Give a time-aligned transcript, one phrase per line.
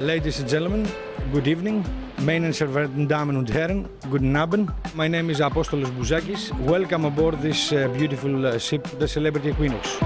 [0.00, 0.88] Ladies and gentlemen,
[1.30, 1.84] good evening.
[2.52, 4.70] Sehr verehrten Damen und Herren, guten Abend.
[4.94, 6.52] My name is Apostolos Bouzakis.
[6.66, 9.98] Welcome aboard this uh, beautiful uh, ship, the Celebrity Equinox.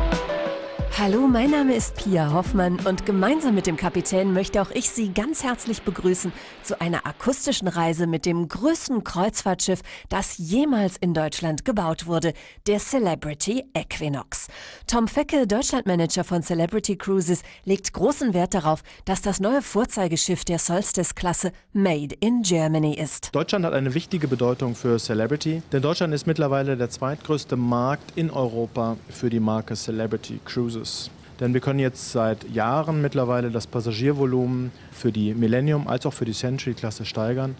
[0.99, 5.13] Hallo, mein Name ist Pia Hoffmann und gemeinsam mit dem Kapitän möchte auch ich Sie
[5.13, 11.67] ganz herzlich begrüßen zu einer akustischen Reise mit dem größten Kreuzfahrtschiff, das jemals in Deutschland
[11.67, 12.33] gebaut wurde,
[12.67, 14.49] der Celebrity Equinox.
[14.87, 20.59] Tom Fecke, Deutschlandmanager von Celebrity Cruises, legt großen Wert darauf, dass das neue Vorzeigeschiff der
[20.59, 23.35] Solstice-Klasse Made in Germany ist.
[23.35, 28.31] Deutschland hat eine wichtige Bedeutung für Celebrity, denn Deutschland ist mittlerweile der zweitgrößte Markt in
[28.31, 30.86] Europa für die Marke Celebrity Cruises.
[31.41, 36.25] Denn wir können jetzt seit Jahren mittlerweile das Passagiervolumen für die Millennium als auch für
[36.25, 37.55] die Century-Klasse steigern.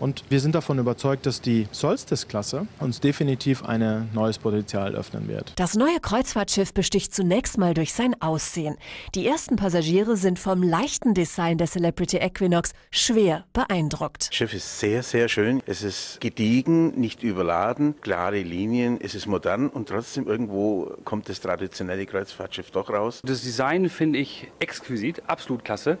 [0.00, 5.52] Und wir sind davon überzeugt, dass die Solstice-Klasse uns definitiv ein neues Potenzial öffnen wird.
[5.56, 8.76] Das neue Kreuzfahrtschiff besticht zunächst mal durch sein Aussehen.
[9.14, 14.28] Die ersten Passagiere sind vom leichten Design der Celebrity Equinox schwer beeindruckt.
[14.28, 15.62] Das Schiff ist sehr, sehr schön.
[15.66, 21.40] Es ist gediegen, nicht überladen, klare Linien, es ist modern und trotzdem irgendwo kommt das
[21.40, 23.20] traditionelle Kreuzfahrtschiff doch raus.
[23.24, 25.98] Das Design finde ich exquisit, absolut klasse.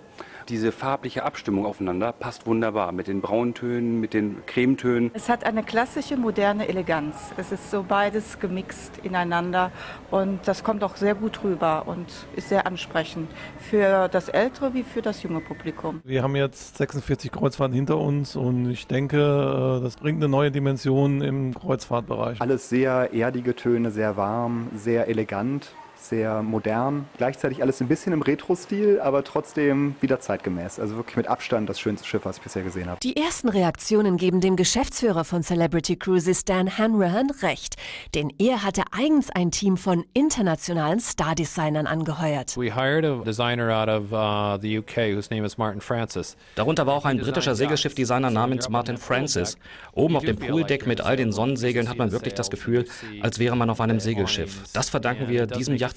[0.48, 5.10] Diese farbliche Abstimmung aufeinander passt wunderbar mit den Brauntönen, mit den Cremetönen.
[5.14, 7.32] Es hat eine klassische, moderne Eleganz.
[7.38, 9.72] Es ist so beides gemixt ineinander
[10.10, 14.82] und das kommt auch sehr gut rüber und ist sehr ansprechend für das ältere wie
[14.82, 16.02] für das junge Publikum.
[16.04, 21.22] Wir haben jetzt 46 Kreuzfahrten hinter uns und ich denke, das bringt eine neue Dimension
[21.22, 22.40] im Kreuzfahrtbereich.
[22.42, 25.72] Alles sehr erdige Töne, sehr warm, sehr elegant
[26.08, 30.78] sehr modern, gleichzeitig alles ein bisschen im Retro-Stil, aber trotzdem wieder zeitgemäß.
[30.78, 33.00] Also wirklich mit Abstand das schönste Schiff, was ich bisher gesehen habe.
[33.02, 37.76] Die ersten Reaktionen geben dem Geschäftsführer von Celebrity Cruises, Dan Hanrahan, recht.
[38.14, 42.56] Denn er hatte eigens ein Team von internationalen Star-Designern angeheuert.
[42.56, 46.36] We hired a designer out of uh, the UK whose name is Martin Francis.
[46.54, 49.56] Darunter war auch ein britischer Segelschiffdesigner namens Martin Francis.
[49.92, 52.84] Oben auf dem Pooldeck mit all den Sonnensegeln hat man wirklich das Gefühl,
[53.20, 54.62] als wäre man auf einem Segelschiff.
[54.72, 55.93] Das verdanken wir diesem Yacht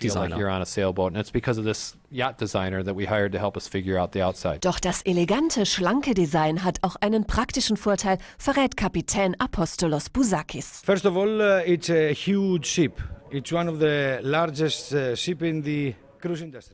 [4.61, 10.81] doch das elegante, schlanke Design hat auch einen praktischen Vorteil, verrät Kapitän Apostolos Bouzakis.
[10.85, 13.01] First of all, uh, it's a huge ship.
[13.29, 15.95] It's one of the largest uh, ship in the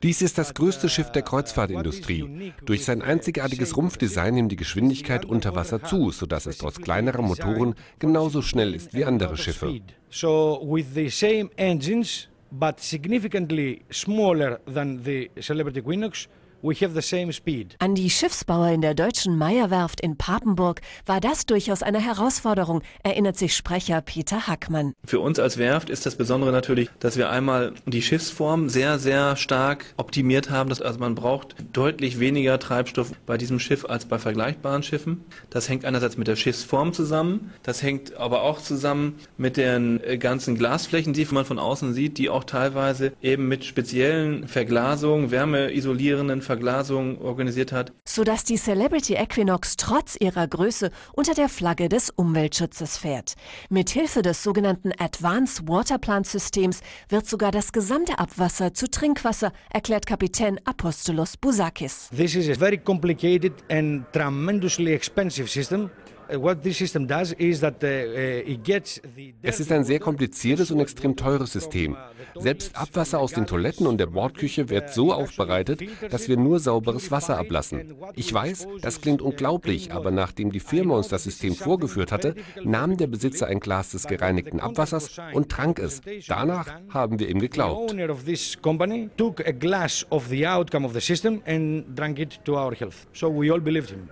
[0.02, 2.52] dies ist das größte Schiff der Kreuzfahrtindustrie.
[2.64, 7.74] Durch sein einzigartiges Rumpfdesign nimmt die Geschwindigkeit unter Wasser zu, sodass es trotz kleinerer Motoren
[7.98, 9.80] genauso schnell ist wie andere Schiffe.
[10.10, 16.28] So with the same engines but significantly smaller than the Celebrity Equinox,
[16.66, 17.76] We have the same speed.
[17.78, 23.36] An die Schiffsbauer in der deutschen Meierwerft in Papenburg war das durchaus eine Herausforderung, erinnert
[23.36, 24.94] sich Sprecher Peter Hackmann.
[25.04, 29.36] Für uns als Werft ist das Besondere natürlich, dass wir einmal die Schiffsform sehr, sehr
[29.36, 30.70] stark optimiert haben.
[30.70, 35.22] Also man braucht deutlich weniger Treibstoff bei diesem Schiff als bei vergleichbaren Schiffen.
[35.50, 40.16] Das hängt einerseits mit der Schiffsform zusammen, das hängt aber auch zusammen mit den äh,
[40.16, 46.40] ganzen Glasflächen, die man von außen sieht, die auch teilweise eben mit speziellen Verglasungen, wärmeisolierenden
[46.40, 47.92] Verglasungen Verglasung organisiert hat.
[48.04, 53.34] Sodass die Celebrity Equinox trotz ihrer Größe unter der Flagge des Umweltschutzes fährt.
[53.70, 60.06] Mithilfe des sogenannten Advanced Water Plant Systems wird sogar das gesamte Abwasser zu Trinkwasser, erklärt
[60.06, 62.08] Kapitän Apostolos Bouzakis.
[62.16, 65.90] This is a very complicated and tremendously expensive system.
[66.32, 66.54] Uh,
[69.42, 71.96] es ist ein sehr kompliziertes und extrem teures System.
[72.34, 77.10] Selbst Abwasser aus den Toiletten und der Bordküche wird so aufbereitet, dass wir nur sauberes
[77.10, 77.94] Wasser ablassen.
[78.14, 82.96] Ich weiß, das klingt unglaublich, aber nachdem die Firma uns das System vorgeführt hatte, nahm
[82.96, 86.00] der Besitzer ein Glas des gereinigten Abwassers und trank es.
[86.26, 87.94] Danach haben wir ihm geglaubt.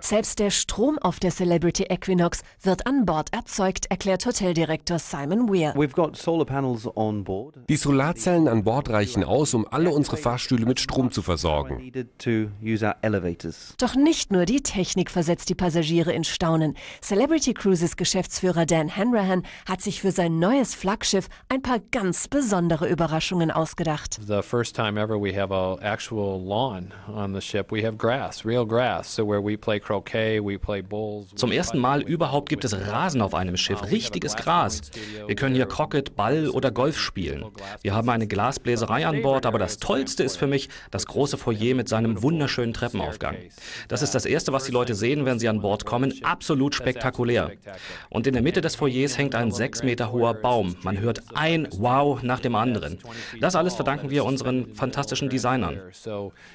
[0.01, 5.73] Selbst der Strom auf der Celebrity Equinox wird an Bord erzeugt, erklärt Hoteldirektor Simon Weir.
[7.69, 11.93] Die Solarzellen an Bord reichen aus, um alle unsere Fahrstühle mit Strom zu versorgen.
[13.79, 16.75] Doch nicht nur die Technik versetzt die Passagiere in Staunen.
[17.01, 22.89] Celebrity Cruises Geschäftsführer Dan Hanrahan hat sich für sein neues Flaggschiff ein paar ganz besondere
[22.89, 24.19] Überraschungen ausgedacht.
[24.27, 27.71] The first time ever we have a actual lawn on the ship.
[27.71, 31.29] We have grass, real grass, so where we play croquet, we play bowls.
[31.37, 34.81] Zum ersten Mal Mal überhaupt gibt es Rasen auf einem Schiff, richtiges Gras.
[35.27, 37.45] Wir können hier Crockett, Ball oder Golf spielen.
[37.83, 41.75] Wir haben eine Glasbläserei an Bord, aber das Tollste ist für mich das große Foyer
[41.75, 43.37] mit seinem wunderschönen Treppenaufgang.
[43.89, 46.15] Das ist das Erste, was die Leute sehen, wenn sie an Bord kommen.
[46.23, 47.51] Absolut spektakulär.
[48.09, 50.77] Und in der Mitte des Foyers hängt ein sechs Meter hoher Baum.
[50.81, 53.01] Man hört ein Wow nach dem anderen.
[53.39, 55.79] Das alles verdanken wir unseren fantastischen Designern.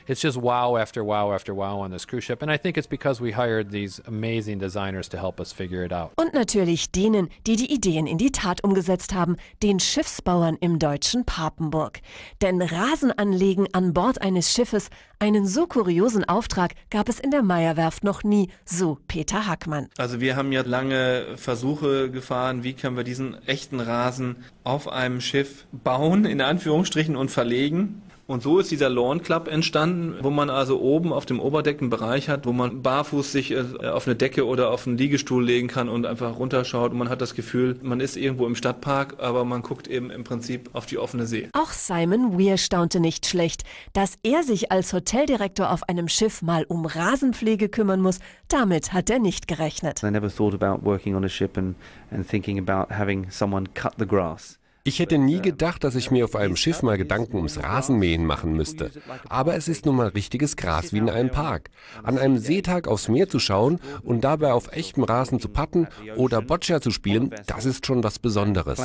[0.07, 2.41] It's just wow after wow after wow on this cruise ship.
[2.41, 5.93] And I think it's because we hired these amazing designers to help us figure it
[5.93, 6.11] out.
[6.15, 11.25] Und natürlich denen, die die Ideen in die Tat umgesetzt haben, den Schiffsbauern im deutschen
[11.25, 11.99] Papenburg.
[12.41, 14.89] Denn Rasen anlegen an Bord eines Schiffes,
[15.19, 19.89] einen so kuriosen Auftrag gab es in der Meierwerft noch nie, so Peter Hackmann.
[19.97, 25.21] Also wir haben ja lange Versuche gefahren, wie können wir diesen echten Rasen auf einem
[25.21, 28.01] Schiff bauen, in Anführungsstrichen, und verlegen.
[28.27, 31.89] Und so ist dieser Lawn Club entstanden, wo man also oben auf dem Oberdeck einen
[31.89, 35.69] Bereich hat, wo man barfuß sich äh, auf eine Decke oder auf einen Liegestuhl legen
[35.69, 36.91] kann und einfach runterschaut.
[36.91, 40.25] Und man hat das Gefühl, man ist irgendwo im Stadtpark, aber man guckt eben im
[40.25, 41.47] Prinzip auf die offene See.
[41.53, 43.63] Auch Simon Weir staunte nicht schlecht.
[43.93, 48.19] Dass er sich als Hoteldirektor auf einem Schiff mal um Rasenpflege kümmern muss,
[48.49, 50.03] damit hat er nicht gerechnet.
[50.03, 51.75] I never thought about working on a ship and,
[52.11, 54.59] and thinking about having someone cut the grass.
[54.87, 58.53] Ich hätte nie gedacht, dass ich mir auf einem Schiff mal Gedanken ums Rasenmähen machen
[58.53, 58.89] müsste.
[59.27, 61.71] Aber es ist nun mal richtiges Gras wie in einem Park.
[62.03, 66.41] An einem Seetag aufs Meer zu schauen und dabei auf echtem Rasen zu patten oder
[66.41, 68.77] Boccia zu spielen, das ist schon was Besonderes.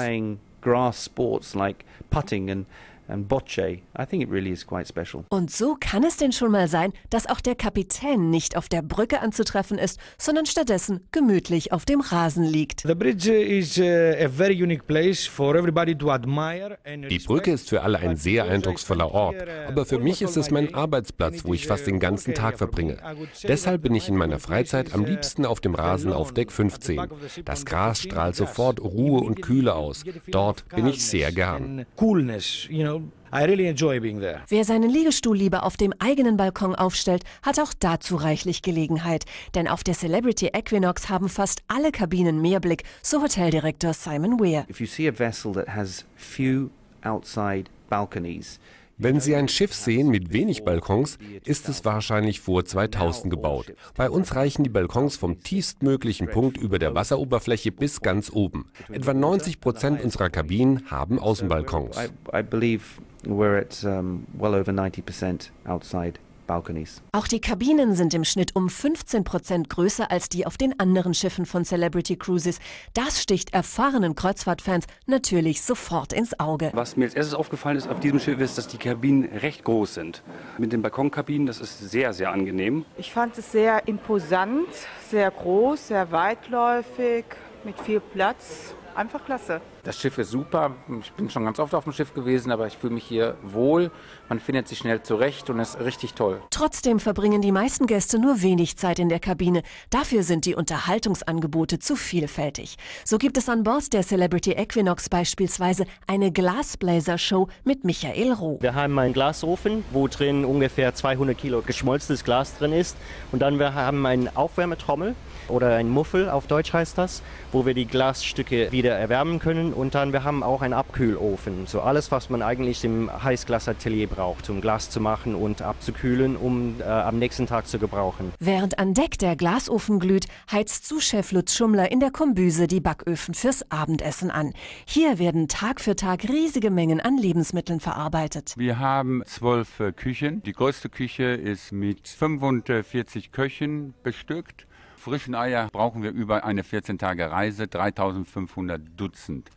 [3.12, 3.82] Playing grass sports like putting and and bocce.
[3.97, 5.25] I think it really is quite special.
[5.29, 8.82] Und so kann es denn schon mal sein, dass auch der Kapitän nicht auf der
[8.82, 12.81] Brücke anzutreffen ist, sondern stattdessen gemütlich auf dem Rasen liegt.
[12.82, 17.53] The bridge is uh, a very unique place for everybody to admire and Die Brücke
[17.53, 19.37] ist für alle ein sehr eindrucksvoller Ort,
[19.69, 22.99] aber für mich ist es mein Arbeitsplatz, wo ich fast den ganzen Tag verbringe.
[23.44, 27.00] Deshalb bin ich in meiner Freizeit am liebsten auf dem Rasen auf Deck 15.
[27.44, 30.05] Das Gras strahlt sofort Ruhe und Kühle aus.
[30.29, 31.87] Dort bin ich sehr gern.
[31.97, 33.02] coolness, you know.
[33.33, 34.43] I really enjoy being there.
[34.49, 39.25] Wer seinen Liegestuhl lieber auf dem eigenen Balkon aufstellt, hat auch dazu reichlich Gelegenheit.
[39.55, 44.67] Denn auf der Celebrity Equinox haben fast alle Kabinen Meerblick, so Hoteldirektor Simon Weir.
[44.69, 46.71] If you see a vessel that has few
[47.05, 48.61] outside balconies,
[48.99, 53.75] Wenn Sie ein Schiff sehen mit wenig Balkons, ist es wahrscheinlich vor 2000 gebaut.
[53.97, 58.71] Bei uns reichen die Balkons vom tiefstmöglichen Punkt über der Wasseroberfläche bis ganz oben.
[58.91, 61.97] Etwa 90 Prozent unserer Kabinen haben Außenbalkons.
[61.97, 62.85] I, I believe
[63.25, 66.19] we're at well over 90% outside
[66.53, 67.03] balconies.
[67.13, 71.15] Auch die Kabinen sind im Schnitt um 15 Prozent größer als die auf den anderen
[71.15, 72.59] Schiffen von Celebrity Cruises.
[72.93, 76.71] Das sticht erfahrenen Kreuzfahrtfans natürlich sofort ins Auge.
[76.75, 79.95] Was mir als erstes aufgefallen ist auf diesem Schiff ist, dass die Kabinen recht groß
[79.95, 80.23] sind.
[80.59, 82.85] Mit den Balkonkabinen, das ist sehr, sehr angenehm.
[82.99, 84.69] Ich fand es sehr imposant,
[85.11, 87.25] sehr groß, sehr weitläufig,
[87.65, 88.75] mit viel Platz.
[88.94, 89.61] Einfach klasse.
[89.85, 90.73] Das Schiff ist super.
[91.00, 93.91] Ich bin schon ganz oft auf dem Schiff gewesen, aber ich fühle mich hier wohl.
[94.29, 96.43] Man findet sich schnell zurecht und ist richtig toll.
[96.50, 99.62] Trotzdem verbringen die meisten Gäste nur wenig Zeit in der Kabine.
[99.91, 102.77] Dafür sind die Unterhaltungsangebote zu vielfältig.
[103.05, 108.59] So gibt es an Bord der Celebrity Equinox beispielsweise eine Glasblazer-Show mit Michael Roh.
[108.61, 112.97] Wir haben einen Glasofen, wo drin ungefähr 200 Kilo geschmolzenes Glas drin ist.
[113.33, 115.15] Und dann wir haben eine Aufwärmetrommel
[115.49, 119.73] oder ein Muffel, auf Deutsch heißt das, wo wir die Glasstücke wieder erwärmen können.
[119.73, 121.67] Und dann wir haben auch einen Abkühlofen.
[121.67, 126.81] So alles, was man eigentlich im Heißglasatelier braucht, um Glas zu machen und abzukühlen, um
[126.81, 128.32] äh, am nächsten Tag zu gebrauchen.
[128.38, 133.34] Während an Deck der Glasofen glüht, heizt Sous-Chef Lutz Schummler in der Kombüse die Backöfen
[133.34, 134.52] fürs Abendessen an.
[134.84, 138.55] Hier werden Tag für Tag riesige Mengen an Lebensmitteln verarbeitet.
[138.56, 140.43] Wir haben zwölf äh, Küchen.
[140.43, 144.67] Die größte Küche ist mit 45 Köchen bestückt.
[145.03, 149.51] Frischen Eier brauchen wir über eine 14-Tage-Reise, 3500 Dutzend.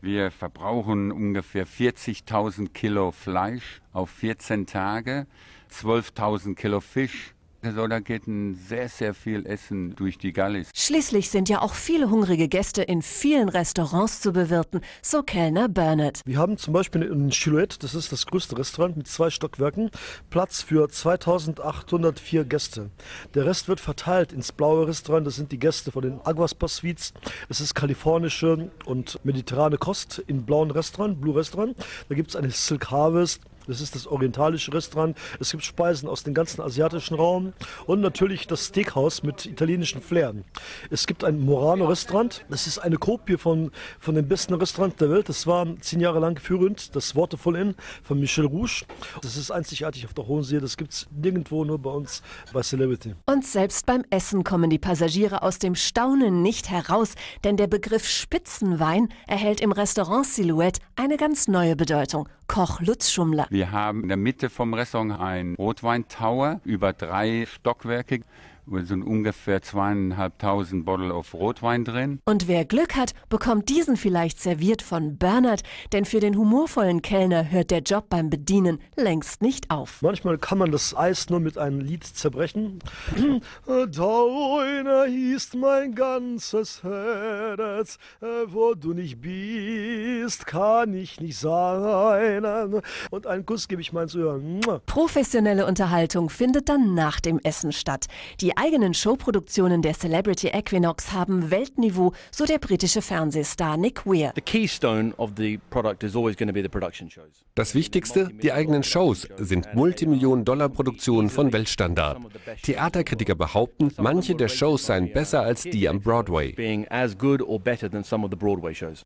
[0.00, 5.26] Wir verbrauchen ungefähr 40.000 Kilo Fleisch auf 14 Tage,
[5.72, 7.34] 12.000 Kilo Fisch.
[7.64, 10.68] Also da geht ein sehr, sehr viel Essen durch die Gallis.
[10.74, 16.20] Schließlich sind ja auch viele hungrige Gäste in vielen Restaurants zu bewirten, so Kellner Bernard.
[16.26, 19.90] Wir haben zum Beispiel in Chilouette, das ist das größte Restaurant mit zwei Stockwerken,
[20.28, 22.90] Platz für 2804 Gäste.
[23.34, 27.14] Der Rest wird verteilt ins blaue Restaurant, das sind die Gäste von den Aguaspa Suites.
[27.48, 31.76] Es ist kalifornische und mediterrane Kost im blauen Restaurant, Blue Restaurant.
[32.10, 35.16] Da gibt es eine Silk Harvest, Das ist das orientalische Restaurant.
[35.40, 37.52] Es gibt Speisen aus dem ganzen asiatischen Raum
[37.86, 40.34] und natürlich das Steakhouse mit italienischen Flair.
[40.90, 42.44] Es gibt ein Morano-Restaurant.
[42.50, 45.28] Das ist eine Kopie von, von dem besten Restaurant der Welt.
[45.28, 48.84] Das war zehn Jahre lang führend, das Waterfall Inn von Michel Rouge.
[49.22, 50.60] Das ist einzigartig auf der Hohen See.
[50.60, 53.14] Das gibt es nirgendwo, nur bei uns bei Celebrity.
[53.26, 58.06] Und selbst beim Essen kommen die Passagiere aus dem Staunen nicht heraus, denn der Begriff
[58.06, 62.28] Spitzenwein erhält im Restaurant Silhouette eine ganz neue Bedeutung.
[62.46, 63.46] Koch Lutz Schummler.
[63.54, 68.22] Wir haben in der Mitte vom Restaurant einen Rotweintower über drei Stockwerke
[68.66, 72.20] sind ungefähr zweieinhalbtausend Bottle auf Rotwein drin.
[72.24, 77.50] Und wer Glück hat, bekommt diesen vielleicht serviert von Bernhard, denn für den humorvollen Kellner
[77.50, 80.00] hört der Job beim Bedienen längst nicht auf.
[80.02, 82.78] Manchmal kann man das Eis nur mit einem Lied zerbrechen.
[83.66, 87.98] Deiner hieß mein ganzes Herz,
[88.46, 92.44] wo du nicht bist, kann ich nicht sein.
[93.10, 94.60] Und einen Kuss gebe ich meinen Zuhörern.
[94.86, 98.06] Professionelle Unterhaltung findet dann nach dem Essen statt.
[98.40, 104.32] Die eigenen Showproduktionen der Celebrity Equinox haben Weltniveau, so der britische Fernsehstar Nick Weir.
[107.54, 112.18] Das Wichtigste, die eigenen Shows, sind Multimillionen-Dollar-Produktionen von Weltstandard.
[112.62, 116.54] Theaterkritiker behaupten, manche der Shows seien besser als die am Broadway.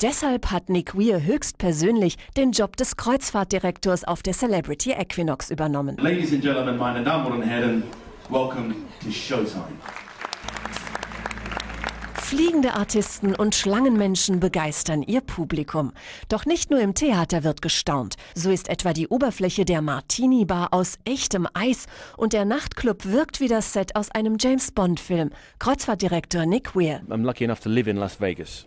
[0.01, 5.97] Deshalb hat Nick Weir höchstpersönlich den Job des Kreuzfahrtdirektors auf der Celebrity Equinox übernommen.
[5.99, 7.83] Ladies and Gentlemen, meine Damen und Herren,
[8.31, 9.79] welcome to Showtime.
[12.15, 15.93] Fliegende Artisten und Schlangenmenschen begeistern ihr Publikum.
[16.29, 18.17] Doch nicht nur im Theater wird gestaunt.
[18.35, 21.87] So ist etwa die Oberfläche der Martini Bar aus echtem Eis
[22.19, 25.31] und der Nachtclub wirkt wie das Set aus einem James Bond Film.
[25.59, 27.01] Kreuzfahrtdirektor Nick Weir.
[27.09, 28.67] I'm lucky enough to live in Las Vegas.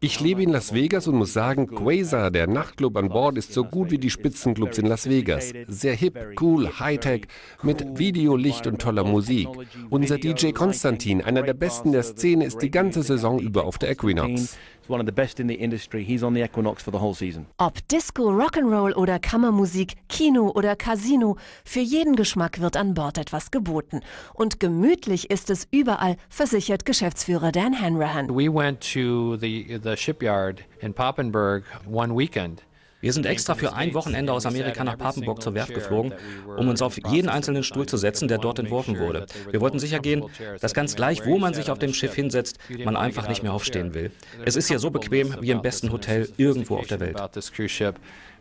[0.00, 3.64] Ich lebe in Las Vegas und muss sagen, Quasar, der Nachtclub an Bord, ist so
[3.64, 5.52] gut wie die Spitzenclubs in Las Vegas.
[5.66, 7.26] Sehr hip, cool, Hightech,
[7.62, 9.48] mit Video, Licht und toller Musik.
[9.90, 13.90] Unser DJ Konstantin, einer der besten der Szene, ist die ganze Saison über auf der
[13.90, 14.56] Equinox.
[14.88, 16.02] One of the best in the industry.
[16.02, 17.46] He's on the Equinox for the whole season.
[17.58, 23.50] Ob Disco, Rock'n'Roll oder Kammermusik, Kino oder Casino, für jeden Geschmack wird an Bord etwas
[23.50, 24.00] geboten.
[24.32, 28.30] Und gemütlich ist es überall, versichert Geschäftsführer Dan Hanrahan.
[28.30, 32.62] We went to the, the shipyard in Papenburg one weekend.
[33.00, 36.14] Wir sind extra für ein Wochenende aus Amerika nach Papenburg zur Werft geflogen,
[36.56, 39.26] um uns auf jeden einzelnen Stuhl zu setzen, der dort entworfen wurde.
[39.50, 40.24] Wir wollten sicher gehen,
[40.60, 43.94] dass ganz gleich, wo man sich auf dem Schiff hinsetzt, man einfach nicht mehr aufstehen
[43.94, 44.10] will.
[44.44, 47.16] Es ist hier so bequem wie im besten Hotel irgendwo auf der Welt.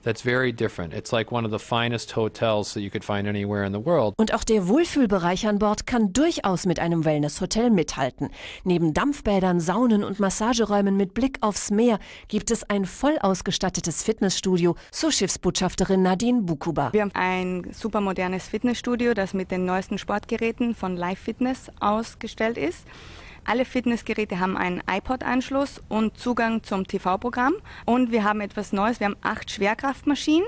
[0.08, 0.94] That's very different.
[0.94, 4.14] It's like one of the finest hotels that you could find anywhere in the world.
[4.16, 8.30] Und auch der Wohlfühlbereich an Bord kann durchaus mit einem Wellnesshotel mithalten.
[8.64, 12.00] Neben Dampfbädern, Saunen und Massageräumen mit Blick aufs Meer
[12.30, 16.94] gibt es ein voll ausgestattetes Fitnessstudio, so Schiffsbotschafterin Nadine Bukuba.
[16.94, 22.58] Wir haben ein super modernes Fitnessstudio, das mit den neuesten Sportgeräten von Live Fitness ausgestellt
[22.58, 22.86] ist.
[23.50, 27.54] Alle Fitnessgeräte haben einen iPod-Anschluss und Zugang zum TV-Programm.
[27.86, 29.00] Und wir haben etwas Neues.
[29.00, 30.46] Wir haben acht Schwerkraftmaschinen.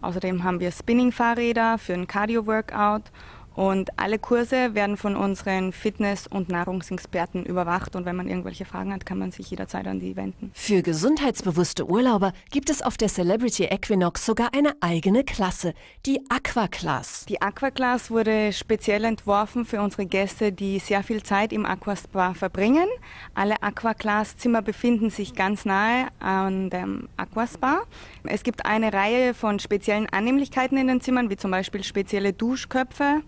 [0.00, 3.12] Außerdem haben wir Spinning-Fahrräder für ein Cardio-Workout
[3.54, 7.96] und alle Kurse werden von unseren Fitness- und Nahrungsexperten überwacht.
[7.96, 10.50] Und wenn man irgendwelche Fragen hat, kann man sich jederzeit an die wenden.
[10.54, 15.74] Für gesundheitsbewusste Urlauber gibt es auf der Celebrity Equinox sogar eine eigene Klasse,
[16.06, 17.26] die Aqua Class.
[17.28, 22.34] Die Aqua Class wurde speziell entworfen für unsere Gäste, die sehr viel Zeit im Aquaspa
[22.34, 22.86] verbringen.
[23.34, 27.82] Alle Aqua Class Zimmer befinden sich ganz nahe an dem Aquaspa.
[28.24, 33.22] Es gibt eine Reihe von speziellen Annehmlichkeiten in den Zimmern, wie zum Beispiel spezielle Duschköpfe.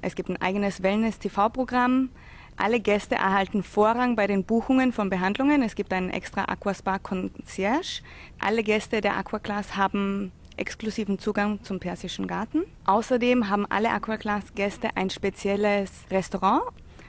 [0.00, 2.10] Es gibt ein eigenes Wellness-TV-Programm.
[2.56, 5.62] Alle Gäste erhalten Vorrang bei den Buchungen von Behandlungen.
[5.62, 8.02] Es gibt einen extra Aquaspa Concierge.
[8.40, 12.64] Alle Gäste der Aquaclass haben exklusiven Zugang zum Persischen Garten.
[12.84, 16.62] Außerdem haben alle Aquaclass-Gäste ein spezielles Restaurant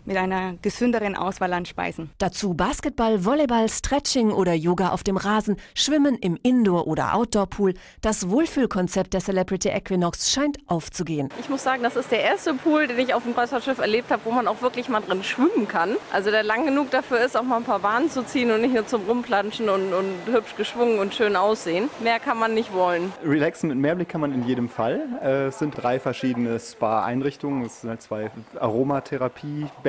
[0.05, 2.09] mit einer gesünderen Auswahl an Speisen.
[2.17, 7.73] Dazu Basketball, Volleyball, Stretching oder Yoga auf dem Rasen, Schwimmen im Indoor- oder Outdoor-Pool.
[8.01, 11.29] Das Wohlfühlkonzept der Celebrity Equinox scheint aufzugehen.
[11.39, 14.21] Ich muss sagen, das ist der erste Pool, den ich auf dem Kreuzfahrtschiff erlebt habe,
[14.25, 15.95] wo man auch wirklich mal drin schwimmen kann.
[16.11, 18.73] Also der lang genug dafür ist, auch mal ein paar Bahnen zu ziehen und nicht
[18.73, 21.89] nur zum Rumplanschen und, und hübsch geschwungen und schön aussehen.
[22.01, 23.13] Mehr kann man nicht wollen.
[23.23, 25.01] Relaxen mit Mehrblick kann man in jedem Fall.
[25.21, 27.65] Es sind drei verschiedene Spa-Einrichtungen.
[27.65, 28.31] Es sind halt zwei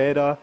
[0.01, 0.39] Aromatherapie-Bäder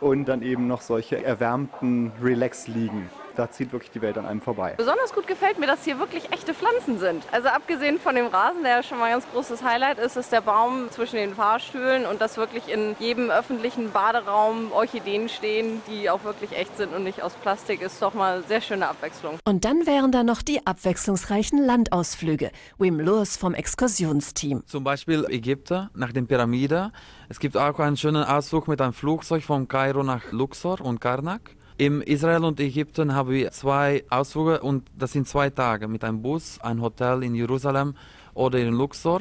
[0.00, 3.08] und dann eben noch solche erwärmten Relax-Liegen.
[3.34, 4.74] Da zieht wirklich die Welt an einem vorbei.
[4.76, 7.24] Besonders gut gefällt mir, dass hier wirklich echte Pflanzen sind.
[7.32, 10.32] Also abgesehen von dem Rasen, der ja schon mal ein ganz großes Highlight ist, ist
[10.32, 16.10] der Baum zwischen den Fahrstühlen und dass wirklich in jedem öffentlichen Baderaum Orchideen stehen, die
[16.10, 19.38] auch wirklich echt sind und nicht aus Plastik, ist doch mal sehr schöne Abwechslung.
[19.46, 22.50] Und dann wären da noch die abwechslungsreichen Landausflüge.
[22.78, 24.62] Wim Lewis vom Exkursionsteam.
[24.66, 26.92] Zum Beispiel Ägypter nach den Pyramiden.
[27.28, 31.56] Es gibt auch einen schönen Ausflug mit einem Flugzeug von Kairo nach Luxor und Karnak.
[31.82, 36.22] Im Israel und Ägypten haben wir zwei Ausflüge und das sind zwei Tage mit einem
[36.22, 37.96] Bus, ein Hotel in Jerusalem
[38.34, 39.20] oder in Luxor